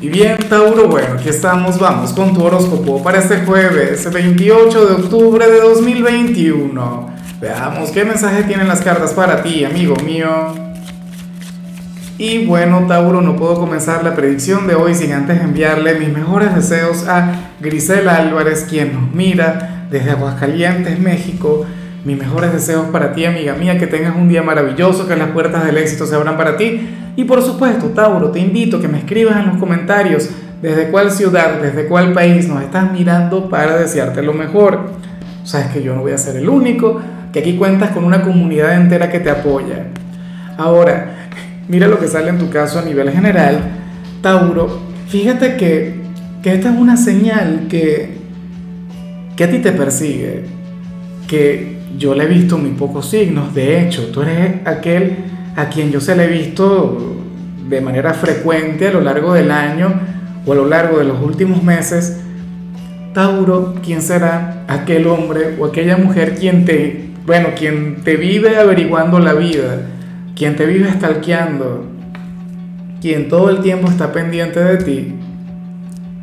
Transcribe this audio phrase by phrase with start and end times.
[0.00, 4.94] Y bien, Tauro, bueno, aquí estamos, vamos con tu horóscopo para este jueves 28 de
[4.94, 7.10] octubre de 2021.
[7.40, 10.54] Veamos qué mensaje tienen las cartas para ti, amigo mío.
[12.16, 16.54] Y bueno, Tauro, no puedo comenzar la predicción de hoy sin antes enviarle mis mejores
[16.54, 21.66] deseos a Grisela Álvarez, quien nos mira desde Aguascalientes, México.
[22.04, 25.64] Mis mejores deseos para ti, amiga mía, que tengas un día maravilloso, que las puertas
[25.64, 26.80] del éxito se abran para ti
[27.18, 30.30] y por supuesto, Tauro, te invito a que me escribas en los comentarios
[30.62, 34.92] desde cuál ciudad, desde cuál país nos estás mirando para desearte lo mejor.
[35.42, 37.00] Sabes que yo no voy a ser el único,
[37.32, 39.86] que aquí cuentas con una comunidad entera que te apoya.
[40.56, 41.30] Ahora,
[41.66, 43.62] mira lo que sale en tu caso a nivel general.
[44.22, 44.78] Tauro,
[45.08, 46.00] fíjate que,
[46.40, 48.16] que esta es una señal que,
[49.34, 50.44] que a ti te persigue,
[51.26, 53.54] que yo le he visto muy pocos signos.
[53.54, 55.16] De hecho, tú eres aquel
[55.56, 57.16] a quien yo se le he visto
[57.68, 59.92] de manera frecuente a lo largo del año
[60.46, 62.20] o a lo largo de los últimos meses,
[63.12, 69.18] Tauro, ¿quién será aquel hombre o aquella mujer quien te, bueno, quien te vive averiguando
[69.18, 69.82] la vida,
[70.36, 71.86] quien te vive stalkeando,
[73.00, 75.14] quien todo el tiempo está pendiente de ti?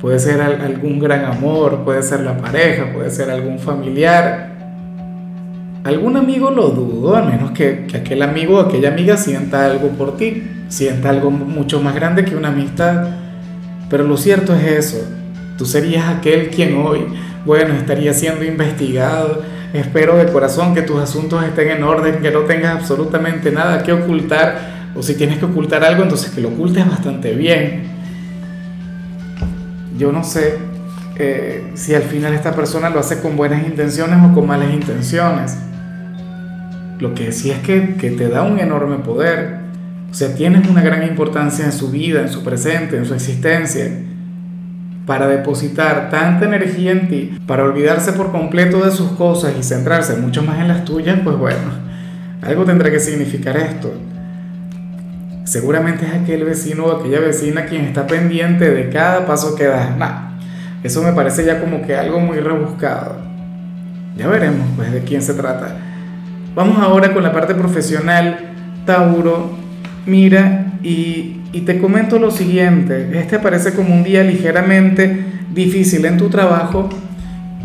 [0.00, 4.51] Puede ser algún gran amor, puede ser la pareja, puede ser algún familiar,
[5.84, 10.16] algún amigo lo dudo, a menos que, aquel amigo o aquella amiga sienta algo por
[10.16, 13.08] ti, sienta algo mucho más grande que una amistad.
[13.90, 15.04] Pero lo cierto es eso,
[15.58, 17.06] tú serías aquel quien hoy,
[17.44, 19.42] bueno, estaría siendo investigado.
[19.72, 23.92] Espero de corazón que tus asuntos estén en orden, que no tengas absolutamente nada que
[23.92, 27.90] ocultar, o si tienes que ocultar algo, entonces que lo ocultes bastante bien.
[29.98, 30.58] Yo no sé
[31.16, 35.56] eh, si al final esta persona lo hace con buenas intenciones o con malas intenciones
[36.98, 39.62] lo que sí es que, te da un enorme poder.
[40.10, 43.90] O sea, tienes una gran importancia en su vida, en su presente, en su existencia.
[45.06, 50.16] Para depositar tanta energía en ti, para olvidarse por completo de sus cosas y centrarse
[50.16, 51.72] mucho más en las tuyas, pues bueno,
[52.40, 53.92] algo tendrá que significar esto.
[55.44, 59.96] Seguramente es aquel vecino o aquella vecina quien está pendiente de cada paso que das.
[59.96, 60.36] Nah,
[60.84, 63.16] eso me parece ya como que algo muy rebuscado.
[64.16, 65.76] Ya veremos pues de quién se trata.
[66.54, 68.36] Vamos ahora con la parte profesional,
[68.84, 69.52] Tauro.
[70.04, 75.24] Mira, y, te comento lo siguiente, este parece como un día ligeramente
[75.54, 76.90] difícil en tu trabajo,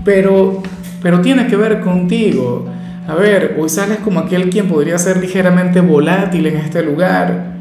[0.06, 0.62] pero,
[1.02, 2.70] pero tiene que ver contigo.
[3.08, 7.56] A ver, hoy sales como aquel quien podría ser ligeramente volátil en este lugar.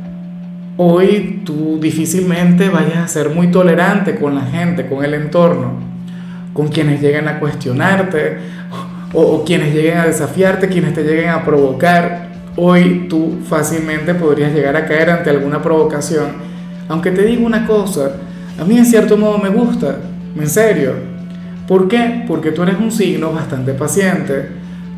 [0.76, 5.72] Hoy tú difícilmente vayas a ser muy tolerante con la gente, con el entorno,
[6.52, 8.38] con quienes llegan a cuestionarte
[9.18, 12.28] o, quienes lleguen a desafiarte, quienes te lleguen a provocar.
[12.54, 16.26] Hoy tú fácilmente podrías llegar a caer ante alguna provocación.
[16.86, 18.10] Aunque te digo una cosa,
[18.60, 19.96] a mí en cierto modo me gusta,
[20.38, 20.92] en serio.
[21.66, 22.24] ¿Por qué?
[22.28, 24.50] Porque tú eres un signo bastante paciente,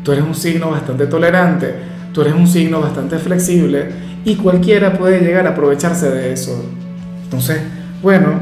[0.03, 1.73] tú eres un signo bastante tolerante,
[2.13, 3.85] tú eres un signo bastante flexible
[4.25, 6.61] y cualquiera puede llegar a aprovecharse de eso.
[7.23, 7.61] Entonces,
[8.03, 8.33] bueno,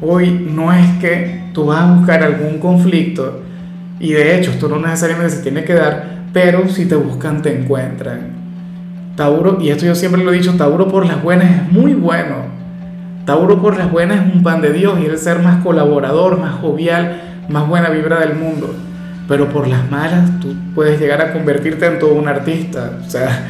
[0.00, 3.42] hoy no es que tú vas a buscar algún conflicto
[4.02, 7.56] y de hecho, esto no necesariamente se tiene que dar, pero si te buscan, te
[7.56, 8.32] encuentran.
[9.14, 12.46] Tauro, y esto yo siempre lo he dicho, Tauro por las buenas es muy bueno.
[13.24, 16.56] Tauro por las buenas es un pan de Dios y el ser más colaborador, más
[16.56, 18.74] jovial, más buena vibra del mundo.
[19.28, 22.98] Pero por las malas tú puedes llegar a convertirte en todo un artista.
[23.06, 23.46] O sea,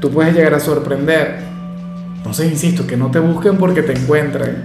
[0.00, 1.36] tú puedes llegar a sorprender.
[2.16, 4.56] Entonces, insisto, que no te busquen porque te encuentran.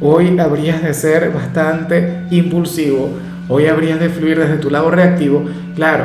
[0.00, 3.10] Hoy habrías de ser bastante impulsivo,
[3.48, 5.44] Hoy habrías de fluir desde tu lado reactivo.
[5.76, 6.04] Claro,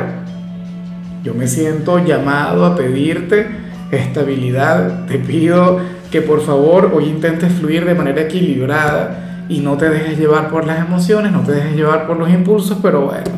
[1.24, 3.46] yo me siento llamado a pedirte
[3.90, 5.06] estabilidad.
[5.06, 5.80] Te pido
[6.10, 10.66] que por favor hoy intentes fluir de manera equilibrada y no te dejes llevar por
[10.66, 13.30] las emociones, no te dejes llevar por los impulsos, pero bueno,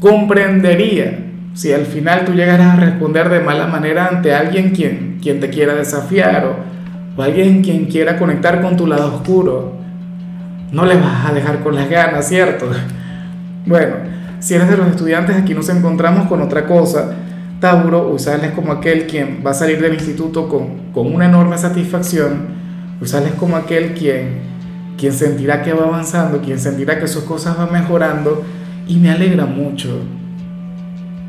[0.00, 5.40] comprendería si al final tú llegaras a responder de mala manera ante alguien quien, quien
[5.40, 9.80] te quiera desafiar o, o alguien quien quiera conectar con tu lado oscuro
[10.72, 12.66] no le vas a dejar con las ganas, ¿cierto?
[13.66, 13.96] Bueno,
[14.38, 17.12] si eres de los estudiantes, aquí nos encontramos con otra cosa.
[17.60, 22.46] Tauro, usarles como aquel quien va a salir del instituto con, con una enorme satisfacción,
[23.00, 24.38] usarles como aquel quien,
[24.96, 28.42] quien sentirá que va avanzando, quien sentirá que sus cosas van mejorando
[28.88, 29.90] y me alegra mucho.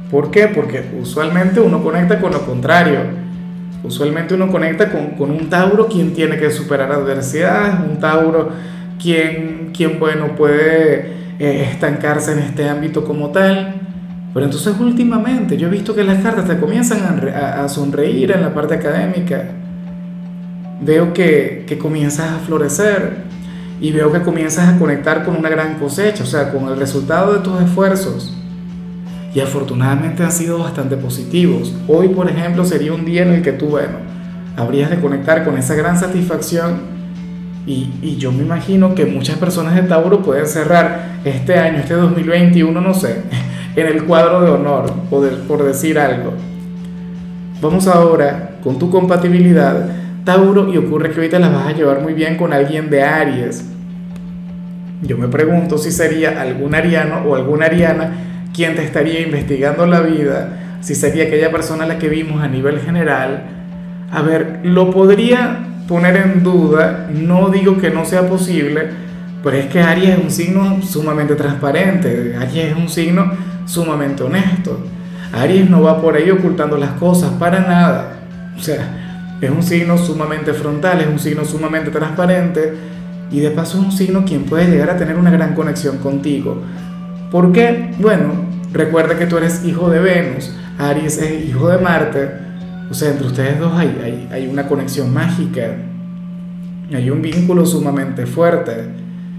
[0.10, 0.48] ¿Por qué?
[0.48, 3.00] Porque usualmente uno conecta con lo contrario.
[3.84, 8.52] Usualmente uno conecta con, con un Tauro quien tiene que superar adversidades, un Tauro
[9.02, 13.76] quién, quién bueno, puede eh, estancarse en este ámbito como tal.
[14.34, 18.42] Pero entonces últimamente yo he visto que las cartas te comienzan a, a, sonreír en
[18.42, 19.44] la parte académica.
[20.82, 23.24] veo que, que comienzas a florecer
[23.82, 27.34] y veo que comienzas a conectar con una gran cosecha, o sea, con el resultado
[27.34, 28.38] de tus esfuerzos.
[29.34, 31.74] Y afortunadamente han sido bastante positivos.
[31.88, 33.98] Hoy, por ejemplo, sería un día en el que tú, bueno,
[34.56, 36.91] habrías de conectar con esa gran satisfacción
[37.66, 42.82] y, yo me imagino que muchas personas de Tauro pueden cerrar este año, este 2021,
[42.82, 43.22] no sé,
[43.76, 46.34] en el cuadro de honor, por decir algo.
[47.62, 49.88] Vamos ahora con tu compatibilidad,
[50.24, 53.66] Tauro, y ocurre que ahorita las vas a llevar muy bien con alguien de Aries.
[55.04, 58.12] Yo me pregunto si sería algún ariano o alguna ariana
[58.54, 62.48] quien te estaría investigando la vida, si sería aquella persona a la que vimos a
[62.48, 63.44] nivel general.
[64.12, 68.88] A ver, lo podría poner en duda, no digo que no sea posible,
[69.44, 73.30] pero es que Aries es un signo sumamente transparente, Aries es un signo
[73.66, 74.80] sumamente honesto.
[75.34, 78.22] Aries no va por ahí ocultando las cosas, para nada.
[78.58, 82.74] O sea, es un signo sumamente frontal, es un signo sumamente transparente
[83.30, 86.64] y de paso es un signo quien puede llegar a tener una gran conexión contigo.
[87.32, 87.94] ¿Por qué?
[88.00, 88.32] Bueno,
[88.72, 92.51] recuerda que tú eres hijo de Venus, Aries es hijo de Marte,
[92.92, 95.78] o sea, entre ustedes dos hay, hay, hay una conexión mágica,
[96.94, 98.74] hay un vínculo sumamente fuerte.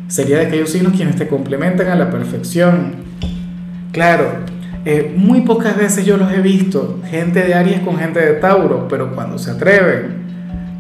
[0.09, 2.95] Sería de aquellos signos quienes te complementan a la perfección.
[3.93, 4.25] Claro,
[4.87, 8.89] eh, muy pocas veces yo los he visto, gente de Aries con gente de Tauro,
[8.89, 10.23] pero cuando se atreven,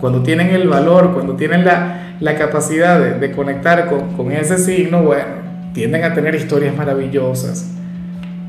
[0.00, 5.02] cuando tienen el valor, cuando tienen la, la capacidad de, conectar con, con, ese signo,
[5.02, 5.26] bueno,
[5.74, 7.70] tienden a tener historias maravillosas.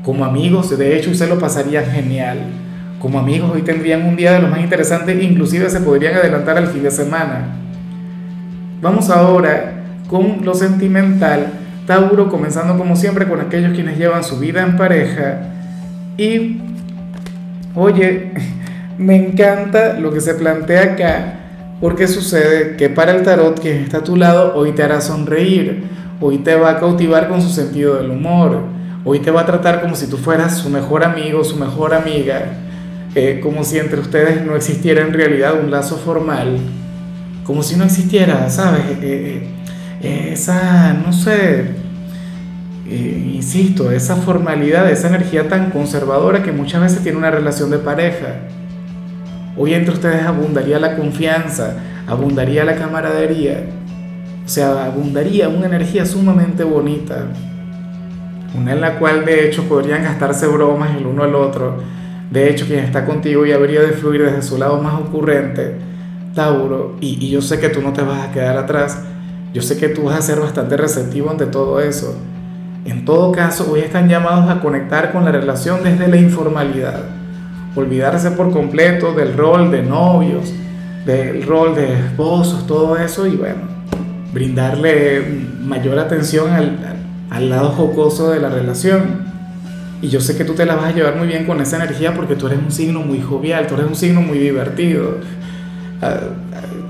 [0.02, 2.38] Como amigos, de hecho, se lo pasaría genial.
[3.04, 6.68] Como amigos, hoy tendrían un día de los más interesantes, inclusive se podrían adelantar al
[6.68, 7.48] fin de semana.
[8.80, 9.74] Vamos ahora
[10.08, 11.48] con lo sentimental
[11.86, 15.42] Tauro, comenzando como siempre con aquellos quienes llevan su vida en pareja.
[16.16, 16.62] Y,
[17.74, 18.32] oye,
[18.96, 21.34] me encanta lo que se plantea acá,
[21.82, 25.84] porque sucede que para el tarot quien está a tu lado hoy te hará sonreír,
[26.22, 28.62] hoy te va a cautivar con su sentido del humor,
[29.04, 32.60] hoy te va a tratar como si tú fueras su mejor amigo, su mejor amiga,
[33.14, 36.58] eh, como si entre ustedes no existiera en realidad un lazo formal,
[37.44, 38.82] como si no existiera, ¿sabes?
[39.02, 39.48] Eh,
[40.02, 41.64] eh, esa, no sé,
[42.86, 47.78] eh, insisto, esa formalidad, esa energía tan conservadora que muchas veces tiene una relación de
[47.78, 48.40] pareja.
[49.56, 51.76] Hoy entre ustedes abundaría la confianza,
[52.06, 53.64] abundaría la camaradería,
[54.44, 57.28] o sea, abundaría una energía sumamente bonita,
[58.54, 61.93] una en la cual de hecho podrían gastarse bromas el uno al otro.
[62.34, 65.76] De hecho, quien está contigo ya habría de fluir desde su lado más ocurrente,
[66.34, 68.98] Tauro, y, y yo sé que tú no te vas a quedar atrás
[69.54, 72.16] yo sé que tú vas a ser bastante receptivo ante todo eso.
[72.84, 77.04] En todo caso, hoy están llamados a conectar con la relación desde la informalidad.
[77.76, 80.52] Olvidarse por completo del rol de novios,
[81.06, 83.60] del rol de esposos, todo eso y bueno,
[84.32, 85.22] brindarle
[85.60, 86.76] mayor atención al,
[87.30, 89.23] al lado jocoso de la relación.
[90.04, 92.12] Y yo sé que tú te la vas a llevar muy bien con esa energía
[92.12, 95.16] porque tú eres un signo muy jovial, tú eres un signo muy divertido.
[96.02, 96.20] Ah,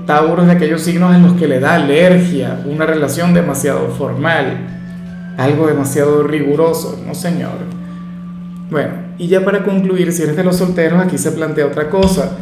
[0.05, 4.57] Tauro es de aquellos signos en los que le da alergia una relación demasiado formal,
[5.37, 7.53] algo demasiado riguroso, no señor.
[8.69, 12.37] Bueno, y ya para concluir, si eres de los solteros, aquí se plantea otra cosa.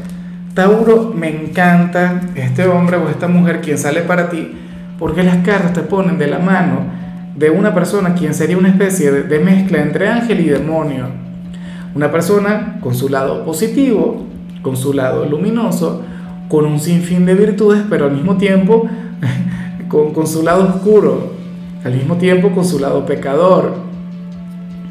[0.55, 4.51] Tauro, me encanta este hombre o esta mujer quien sale para ti,
[4.97, 7.02] porque las cartas te ponen de la mano
[7.35, 11.07] de una persona quien sería una especie de, mezcla entre ángel y demonio.
[11.95, 14.25] Una persona con su lado positivo,
[14.61, 16.01] con su lado luminoso,
[16.47, 18.87] con un sinfín de virtudes, pero al mismo tiempo
[19.87, 21.33] con, con su lado oscuro,
[21.83, 23.73] al mismo tiempo con su lado pecador.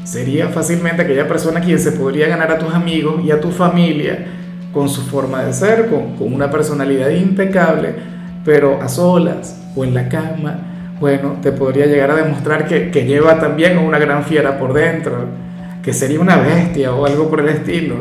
[0.03, 4.25] Sería fácilmente aquella persona quien se podría ganar a tus amigos y a tu familia
[4.73, 7.95] con su forma de ser, con, con una personalidad impecable,
[8.43, 13.05] pero a solas o en la cama, bueno, te podría llegar a demostrar que, que
[13.05, 15.25] lleva también una gran fiera por dentro,
[15.81, 17.95] que sería una bestia o algo por el estilo.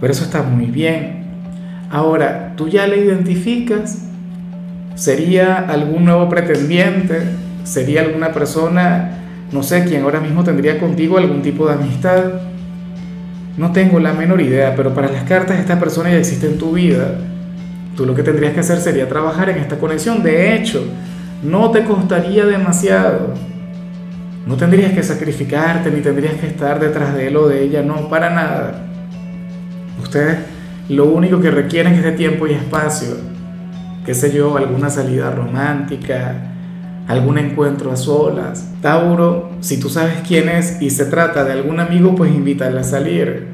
[0.00, 1.24] Pero eso está muy bien.
[1.90, 4.02] Ahora, tú ya le identificas,
[4.94, 7.22] sería algún nuevo pretendiente,
[7.64, 9.10] sería alguna persona,
[9.52, 12.24] no sé, quien ahora mismo tendría contigo algún tipo de amistad.
[13.56, 16.72] No tengo la menor idea, pero para las cartas esta persona ya existe en tu
[16.72, 17.18] vida.
[17.96, 20.22] Tú lo que tendrías que hacer sería trabajar en esta conexión.
[20.22, 20.84] De hecho,
[21.42, 23.34] no te costaría demasiado.
[24.46, 28.08] No tendrías que sacrificarte ni tendrías que estar detrás de él o de ella, no,
[28.08, 28.86] para nada.
[30.02, 30.38] Ustedes
[30.88, 33.08] lo único que requieren es de tiempo y espacio,
[34.06, 36.34] qué sé yo, alguna salida romántica,
[37.06, 38.72] algún encuentro a solas.
[38.80, 42.84] Tauro, si tú sabes quién es y se trata de algún amigo, pues invítale a
[42.84, 43.48] salir,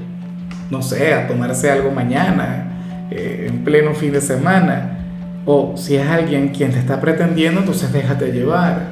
[0.70, 5.03] no sé, a tomarse algo mañana, eh, en pleno fin de semana.
[5.46, 8.88] O si es alguien quien te está pretendiendo, entonces déjate llevar.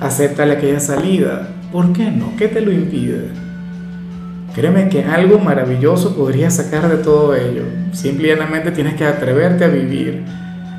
[0.00, 1.48] Acéptale aquella salida.
[1.70, 2.34] ¿Por qué no?
[2.36, 3.28] ¿Qué te lo impide?
[4.54, 7.62] Créeme que algo maravilloso podría sacar de todo ello.
[7.92, 10.24] Simplemente tienes que atreverte a vivir.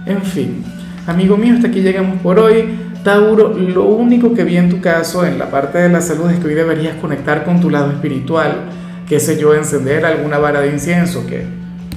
[0.06, 0.64] En fin,
[1.08, 2.66] amigo mío, hasta aquí llegamos por hoy.
[3.04, 6.40] Tauro, lo único que vi en tu caso en la parte de la salud es
[6.40, 8.70] que hoy deberías conectar con tu lado espiritual,
[9.10, 11.46] qué sé yo, encender alguna vara de incienso, que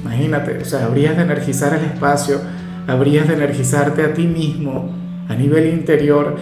[0.02, 2.40] imagínate, o sea, habrías de energizar el espacio,
[2.86, 4.90] habrías de energizarte a ti mismo
[5.28, 6.36] a nivel interior,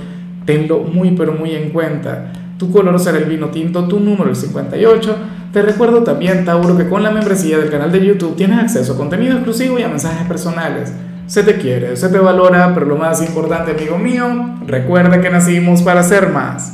[0.45, 2.33] tenlo muy pero muy en cuenta.
[2.59, 5.17] Tu color será el vino tinto, tu número el 58.
[5.53, 8.97] Te recuerdo también, Tauro, que con la membresía del canal de YouTube tienes acceso a
[8.97, 10.93] contenido exclusivo y a mensajes personales.
[11.27, 15.83] Se te quiere, se te valora, pero lo más importante, amigo mío, recuerda que nacimos
[15.83, 16.74] para ser más.